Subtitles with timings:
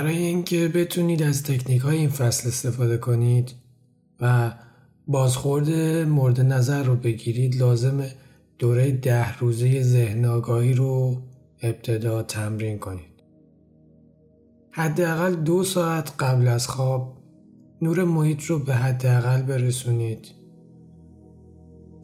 [0.00, 3.54] برای اینکه بتونید از تکنیک های این فصل استفاده کنید
[4.20, 4.52] و
[5.06, 5.70] بازخورد
[6.08, 8.04] مورد نظر رو بگیرید لازم
[8.58, 11.22] دوره ده روزه ذهن آگاهی رو
[11.62, 13.22] ابتدا تمرین کنید.
[14.70, 17.16] حداقل دو ساعت قبل از خواب
[17.82, 20.28] نور محیط رو به حداقل برسونید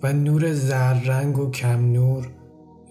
[0.02, 2.28] و نور زررنگ و کم نور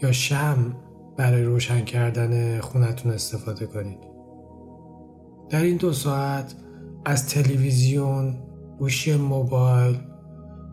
[0.01, 0.75] یا شم
[1.17, 4.14] برای روشن کردن خونتون استفاده کنید.
[5.49, 6.55] در این دو ساعت
[7.05, 8.35] از تلویزیون،
[8.79, 9.97] گوشی موبایل،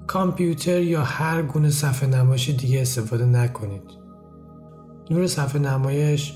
[0.07, 3.83] کامپیوتر یا هر گونه صفحه نمایش دیگه استفاده نکنید.
[5.11, 6.33] نور صفحه نمایش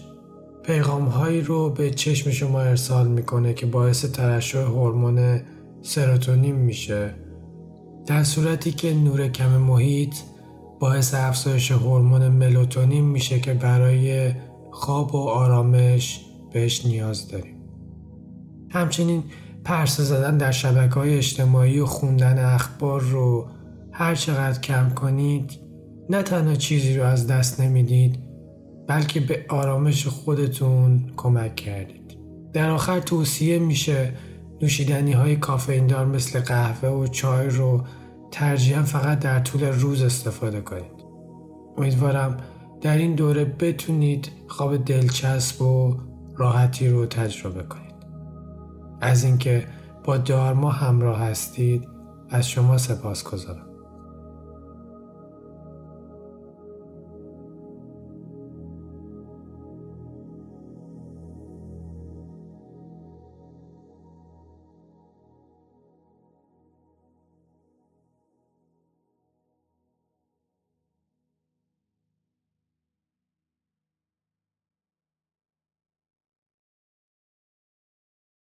[0.62, 5.41] پیغام هایی رو به چشم شما ارسال می‌کنه که باعث ترشح هورمون
[5.83, 7.15] سروتونین میشه.
[8.06, 10.15] در صورتی که نور کم محیط
[10.81, 14.33] باعث افزایش هورمون ملاتونین میشه که برای
[14.71, 16.21] خواب و آرامش
[16.53, 17.56] بهش نیاز داریم.
[18.70, 19.25] همچنین
[19.64, 23.47] پرسه زدن در شبکه های اجتماعی و خوندن اخبار رو
[23.92, 25.50] هر چقدر کم کنید
[26.11, 28.19] نه تنها چیزی رو از دست نمی‌دید
[28.87, 32.19] بلکه به آرامش خودتون کمک کردید.
[32.53, 34.12] در آخر توصیه میشه
[34.62, 37.84] نوشیدنی های کافئین دار مثل قهوه و چای رو
[38.31, 40.97] ترجیحاً فقط در طول روز استفاده کنید.
[41.78, 42.37] امیدوارم
[42.81, 45.97] در این دوره بتونید خواب دلچسب و
[46.37, 47.85] راحتی رو تجربه کنید.
[49.01, 49.69] از اینکه
[50.05, 51.89] با دارما همراه هستید
[52.31, 53.75] از شما سپاس گذارم.